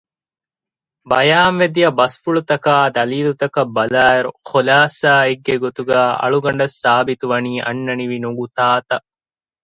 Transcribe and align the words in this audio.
ބަޔާންވެދިޔަ 1.09 1.89
ބަސްފުޅުތަކާއި 1.99 2.89
ދަލީލުތަކަށް 2.95 3.73
ބަލާއިރު 3.75 4.31
ޚުލާޞާއެއްގެ 4.49 5.55
ގޮތުގައި 5.63 6.11
އަޅުގަނޑަށް 6.21 6.77
ސާބިތުވަނީ 6.81 7.51
އަންނަނިވި 7.65 8.17
ނުގުތާތައް 8.23 9.05